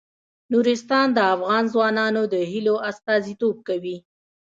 نورستان 0.51 1.07
د 1.13 1.19
افغان 1.33 1.63
ځوانانو 1.73 2.21
د 2.33 2.35
هیلو 2.51 2.75
استازیتوب 2.89 3.55
کوي. 3.67 3.97